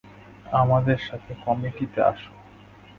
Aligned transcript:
আমাদের 0.53 0.97
সাথে 1.07 1.31
কমিটিতে 1.45 1.99
আস। 2.03 2.21